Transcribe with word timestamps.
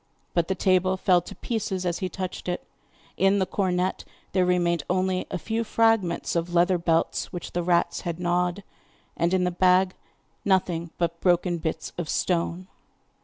But 0.33 0.47
the 0.47 0.55
table 0.55 0.97
fell 0.97 1.21
to 1.21 1.35
pieces 1.35 1.85
as 1.85 1.99
he 1.99 2.09
touched 2.09 2.47
it, 2.47 2.63
in 3.17 3.37
the 3.37 3.45
cornet 3.45 4.03
there 4.31 4.43
remained 4.47 4.81
only 4.89 5.27
a 5.29 5.37
few 5.37 5.63
fragments 5.63 6.35
of 6.35 6.55
leathern 6.55 6.79
belts 6.79 7.31
which 7.31 7.51
the 7.51 7.61
rats 7.61 8.01
had 8.01 8.19
gnawed, 8.19 8.63
and 9.15 9.31
in 9.31 9.43
the 9.43 9.51
bag 9.51 9.93
nothing 10.43 10.89
but 10.97 11.21
broken 11.21 11.59
bits 11.59 11.93
of 11.99 12.09
stone. 12.09 12.65